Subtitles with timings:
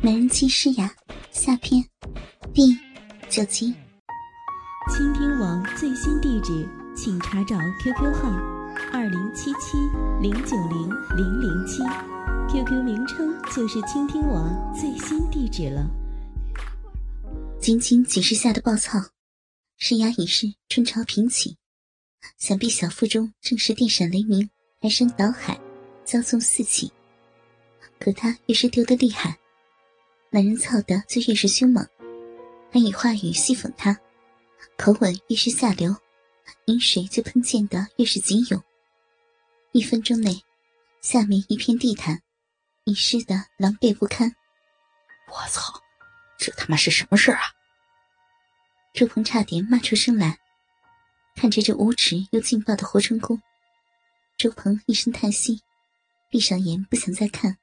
[0.00, 0.94] 美人计诗雅
[1.32, 1.84] 下篇
[2.54, 2.72] 第
[3.28, 3.74] 九集。
[4.94, 8.30] 倾听网最新地址，请查找 QQ 号
[8.92, 9.76] 二零七七
[10.22, 11.82] 零九零零零七
[12.48, 15.84] ，QQ 名称就是倾听网最新地址了。
[17.60, 18.92] 仅仅几十下的暴躁，
[19.78, 21.56] 诗雅已是春潮平起，
[22.38, 24.48] 想必小腹中正是电闪雷鸣、
[24.80, 25.58] 排山倒海、
[26.06, 26.92] 骄纵四起。
[27.98, 29.36] 可他越是丢得厉害，
[30.30, 31.86] 男人操的就越是凶猛，
[32.70, 33.98] 还以话语戏讽他，
[34.76, 35.94] 口吻越是下流，
[36.66, 38.62] 饮水就喷溅的越是急涌。
[39.72, 40.42] 一分钟内，
[41.00, 42.20] 下面一片地毯
[42.84, 44.34] 已湿的狼狈不堪。
[45.28, 45.82] 我操，
[46.38, 47.40] 这他妈是什么事啊！
[48.92, 50.38] 周鹏差点骂出声来，
[51.36, 53.40] 看着这无耻又劲爆的活春宫，
[54.36, 55.62] 周鹏一声叹息，
[56.28, 57.56] 闭上眼不想再看。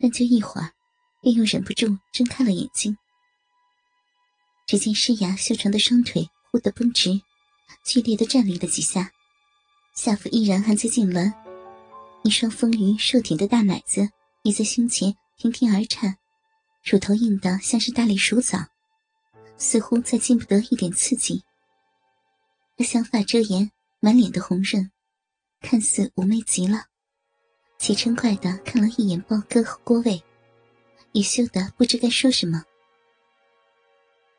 [0.00, 0.72] 但就一会儿，
[1.20, 2.96] 便又忍不住睁开了眼睛。
[4.66, 7.20] 只见诗雅修长的双腿忽地绷直，
[7.84, 9.10] 剧烈的站立了几下，
[9.94, 11.32] 下腹依然还在痉挛，
[12.22, 14.08] 一双丰腴硕挺的大奶子
[14.42, 16.16] 已在胸前亭亭而颤，
[16.84, 18.58] 乳头硬得像是大力鼠枣，
[19.58, 21.42] 似乎再经不得一点刺激。
[22.76, 24.90] 她香发遮颜，满脸的红润，
[25.60, 26.84] 看似妩媚极了。
[27.78, 30.22] 且嗔怪的看了一眼豹哥和郭卫，
[31.12, 32.62] 也羞得不知该说什么。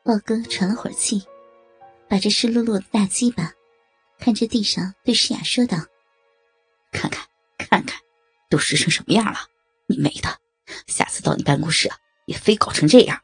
[0.04, 1.22] 豹哥喘了会儿气，
[2.08, 3.52] 把这湿漉漉的大鸡巴
[4.18, 5.78] 看着地上，对诗雅说道
[6.90, 7.26] ：“看看，
[7.58, 8.00] 看看，
[8.50, 9.38] 都湿成什么样了！
[9.86, 10.38] 你美的，
[10.86, 13.20] 下次到你办公室啊，也非搞成这样。”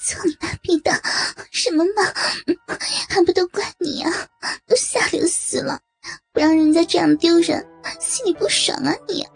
[0.00, 0.92] 操你妈逼的，
[1.50, 2.02] 什么嘛，
[3.08, 4.10] 还不都怪你啊！
[4.66, 5.80] 都下流死了！
[6.32, 7.66] 不让人家这样丢人，
[8.00, 8.94] 心里不爽啊！
[9.06, 9.26] 你！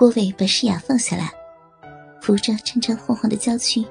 [0.00, 1.30] 郭伟把诗雅放下来，
[2.22, 3.86] 扶着颤颤晃晃的娇躯，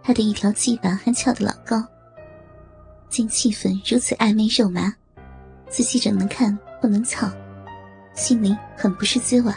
[0.00, 1.84] 他的一条鸡巴还翘得老高。
[3.08, 4.94] 见气氛如此暧昧肉麻，
[5.68, 7.28] 自己只能看不能操，
[8.14, 9.52] 心里很不是滋味。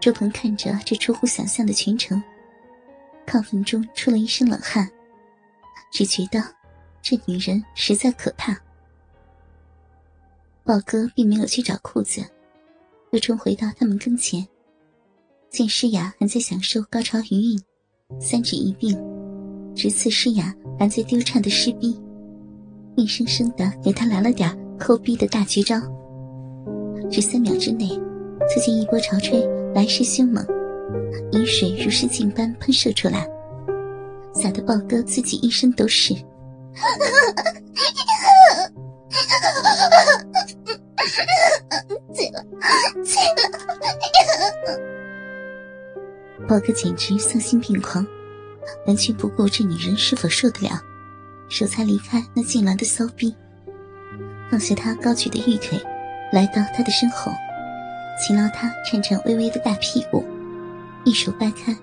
[0.00, 2.20] 周鹏看着这出乎想象的全程，
[3.28, 4.90] 亢奋中出了一身冷汗，
[5.92, 6.42] 只觉得。
[7.00, 8.60] 这女人实在可怕。
[10.64, 12.22] 宝哥并没有去找裤子，
[13.12, 14.46] 又冲回到他们跟前，
[15.50, 17.60] 见诗雅还在享受高潮余韵，
[18.20, 18.96] 三指一并，
[19.74, 22.00] 直刺诗雅还在丢颤的尸逼，
[22.96, 25.80] 硬生生的给他来了点抠逼的大绝招。
[27.10, 27.88] 只三秒之内，
[28.52, 29.44] 最近一波潮吹
[29.74, 30.46] 来势凶猛，
[31.32, 33.28] 饮水如是镜般喷射出来，
[34.32, 36.14] 洒得豹哥自己一身都是。
[46.48, 48.06] 宝哥简直丧心病狂，
[48.86, 50.82] 完全不顾这女人是否受得了，
[51.48, 53.34] 手才离开那痉挛的骚逼，
[54.50, 55.80] 放下他高举的玉腿，
[56.32, 57.30] 来到他的身后，
[58.18, 60.24] 擒牢他颤颤巍巍的大屁股，
[61.04, 61.76] 一手掰开，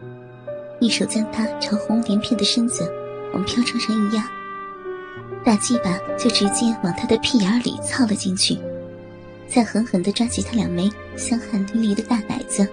[0.80, 2.92] 一手将他潮红连片的身子
[3.34, 4.30] 往飘窗上一压。
[5.46, 8.60] 大鸡巴就直接往他的屁眼里操了进去，
[9.48, 12.68] 再狠狠地抓起他两枚香汗淋漓的大奶子，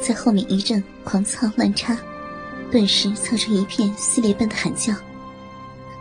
[0.00, 1.96] 在后面一阵狂操乱插，
[2.70, 4.94] 顿时操成一片撕裂般的喊叫，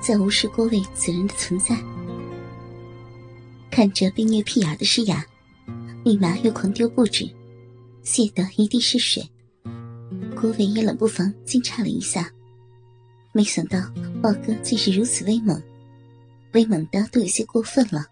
[0.02, 1.78] 在无视郭伟此人的存在。
[3.69, 5.25] 看着被虐屁眼的诗雅，
[6.03, 7.30] 立马又狂丢不止，
[8.02, 9.30] 泄得一地是水。
[10.40, 12.31] 郭伟也冷不防惊诧了一下。
[13.34, 13.80] 没想到
[14.22, 15.62] 豹哥竟是如此威猛，
[16.53, 18.06] 威猛的都有些过分了。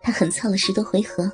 [0.00, 1.30] 他狠操了十多回合，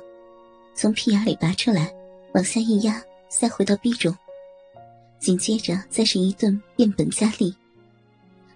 [0.75, 1.93] 从屁眼里拔出来，
[2.33, 4.15] 往下一压，塞回到逼中。
[5.19, 7.55] 紧接着再是一顿变本加厉，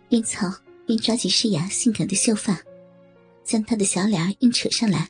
[0.08, 0.54] 边操
[0.86, 2.62] 边抓起诗雅性感的秀发，
[3.44, 5.10] 将她的小脸硬扯上来，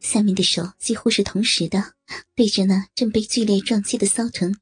[0.00, 1.94] 下面的手几乎是同时的
[2.34, 4.58] 对着那正被剧烈撞击的骚臀，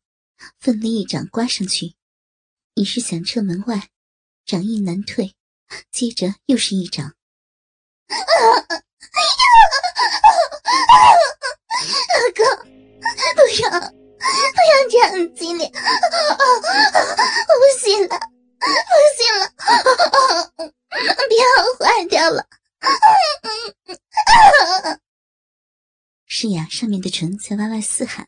[0.59, 1.95] 奋力一掌刮上去。
[2.75, 3.89] 已是响彻门外，
[4.45, 5.35] 掌印难退。
[5.91, 7.15] 接着又是一掌。
[12.09, 12.41] 大哥，
[13.35, 15.71] 不要，不要这样激烈！
[15.75, 15.81] 我
[17.61, 18.13] 不行了，
[18.59, 18.65] 不
[19.17, 19.43] 行了，
[20.57, 21.45] 不要
[21.79, 22.47] 坏掉了！
[26.27, 28.27] 是呀上面的唇在歪歪嘶喊，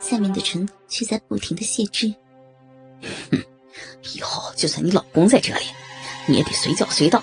[0.00, 2.14] 下面的唇却在不停的泄汁。
[3.30, 3.42] 哼。
[4.14, 5.66] 以后就算你老公在这里，
[6.26, 7.20] 你也得随叫随到，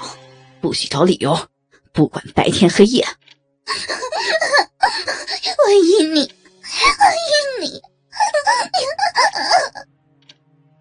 [0.61, 1.33] 不许找理由，
[1.93, 3.05] 不管白天黑夜。
[5.65, 6.27] 我依你，我依
[7.61, 7.81] 你。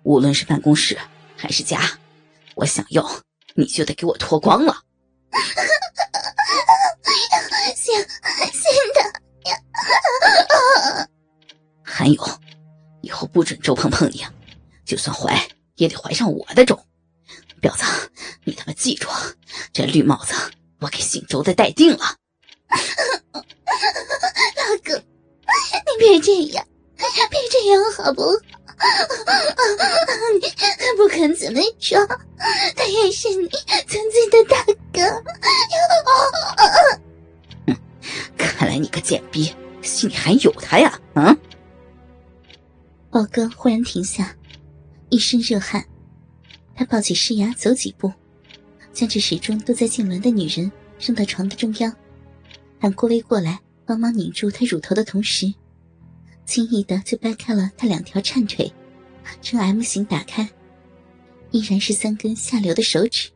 [0.03, 0.99] 无论是办公室
[1.37, 1.81] 还是家，
[2.55, 3.09] 我想要
[3.55, 4.83] 你就得给我脱光了。
[7.77, 8.05] 行行
[8.95, 9.03] 的。
[11.83, 12.41] 还有，
[13.03, 14.25] 以后不准周鹏碰你，
[14.85, 16.85] 就算怀也得怀上我的种。
[17.61, 17.85] 婊子，
[18.45, 19.09] 你他妈记住，
[19.73, 20.35] 这绿帽子
[20.83, 22.17] 我给姓周的待定了。
[23.33, 28.29] 老公，你别这样，别这样好不好？
[30.41, 30.49] 你
[30.97, 32.05] 不管怎么说，
[32.75, 33.49] 他也是你
[33.87, 35.01] 曾经的大哥。
[37.67, 37.77] 哼，
[38.37, 41.01] 看来你个贱逼心里还有他呀！
[41.15, 41.39] 嗯！
[43.11, 44.35] 宝哥忽然停下，
[45.11, 45.85] 一身热汗。
[46.75, 48.13] 他抱起诗雅走几步，
[48.93, 51.95] 将这始终都在痉挛的女人扔到床的中央，
[52.79, 55.53] 喊郭威过来帮忙拧住她乳头的同时，
[56.45, 58.73] 轻易的就掰开了她两条颤腿，
[59.41, 60.49] 呈 M 型打开，
[61.51, 63.31] 依然是三根下流的手指，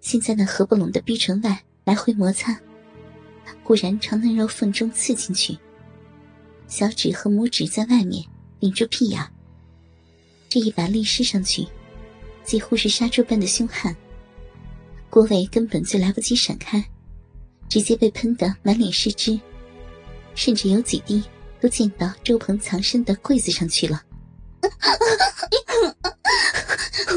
[0.00, 2.58] 现在那合不拢的逼唇外来回摩擦，
[3.62, 5.58] 忽然朝嫩肉缝中刺进去，
[6.66, 8.24] 小指和拇指在外面
[8.58, 9.20] 顶住屁眼，
[10.48, 11.66] 这一把力施上去。
[12.44, 13.96] 几乎是杀猪般的凶悍，
[15.14, 16.84] 郭伟根本就来不及闪开，
[17.68, 19.38] 直接被喷得满脸是汁，
[20.34, 21.22] 甚至有几滴
[21.60, 24.02] 都溅到周鹏藏身的柜子上去了。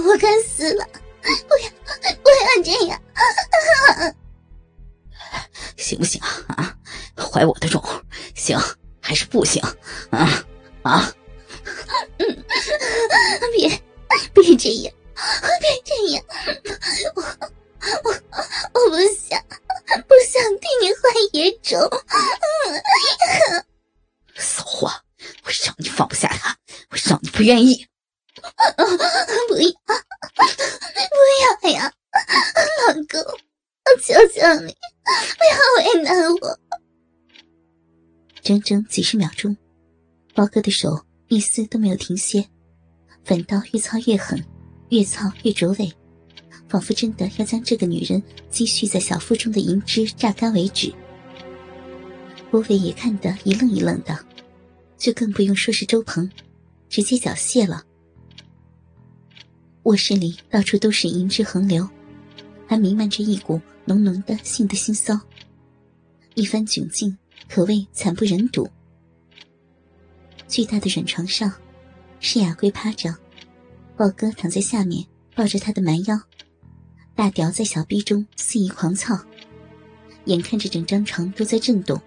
[0.06, 0.88] 我该死了！
[1.24, 1.72] 不要，
[2.22, 3.02] 不要这样！
[5.76, 6.54] 行不行啊？
[6.56, 6.78] 啊，
[7.16, 7.84] 怀我的种，
[8.36, 8.56] 行
[9.02, 9.60] 还是不行？
[10.12, 10.46] 啊
[10.84, 11.12] 啊！
[13.56, 13.82] 别，
[14.36, 14.94] 别这样！
[15.60, 16.24] 别这样，
[17.16, 17.24] 我
[18.04, 19.40] 我我不想
[20.08, 21.02] 不想替你换
[21.34, 21.80] 野种。
[24.36, 24.88] 骚货，
[25.44, 26.58] 我让你放不下他，
[26.90, 27.88] 我让你不愿意。
[28.36, 28.42] 不
[29.58, 29.78] 要
[31.62, 31.94] 不要呀，
[32.88, 34.76] 老公，我求求你
[35.38, 36.60] 不要为难我。
[38.42, 39.58] 整整几十秒钟，
[40.34, 42.48] 包哥的手一丝都没有停歇，
[43.24, 44.44] 反倒越操越狠。
[44.90, 45.94] 越操越着尾，
[46.68, 50.94] 仿佛真的要将这个女人积蓄在小腹中的银汁榨干为止。
[52.50, 54.18] 郭伟也看得一愣一愣的，
[54.98, 56.30] 就更不用说是周鹏，
[56.90, 57.84] 直接缴械了。
[59.84, 61.88] 卧室里到处都是银汁横流，
[62.68, 65.20] 还弥漫着一股浓浓的性的腥骚，
[66.36, 67.18] 一番窘境
[67.50, 68.70] 可谓惨不忍睹。
[70.48, 71.52] 巨大的软床上，
[72.20, 73.14] 是雅贵趴着。
[73.98, 75.06] 豹哥躺在下面，
[75.36, 76.18] 抱着他的蛮腰，
[77.18, 79.20] 大屌在小臂中肆意狂操，
[80.26, 82.00] 眼看着整张床都在震动，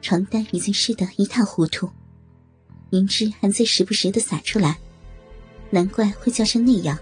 [0.00, 1.90] 床单已经湿得一塌糊涂，
[2.88, 4.78] 银汁还在时不时的洒出来，
[5.68, 6.98] 难怪会叫成那样。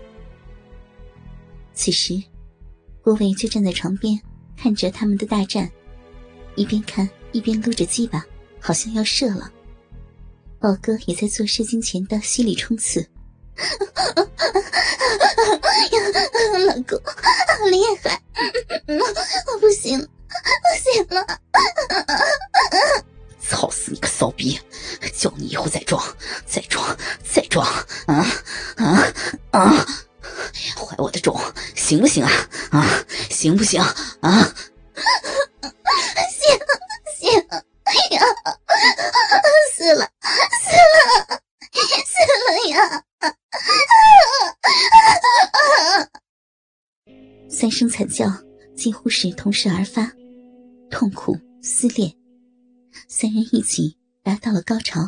[1.73, 2.21] 此时，
[3.01, 4.21] 郭伟就站在床边，
[4.57, 5.71] 看着他们的大战，
[6.57, 8.27] 一边看一边撸着鸡巴，
[8.59, 9.49] 好像要射了。
[10.59, 13.09] 豹哥也在做射精前的心理冲刺。
[16.67, 18.19] 老公，好厉害！
[19.47, 20.07] 我不行，不
[20.83, 21.27] 行了！
[23.41, 24.59] 操死你个骚逼！
[25.17, 26.03] 叫你以后再装，
[26.47, 27.67] 再装，再装！
[28.07, 28.27] 啊
[28.77, 29.13] 啊
[29.51, 29.87] 啊！
[30.77, 31.39] 怀我的种，
[31.75, 32.31] 行不行啊？
[32.71, 33.83] 啊，行不行？
[34.21, 34.55] 啊！
[47.73, 48.31] 声惨叫
[48.77, 50.13] 几乎是同时而发，
[50.91, 52.15] 痛苦撕裂，
[53.09, 55.01] 三人一起达到了高潮。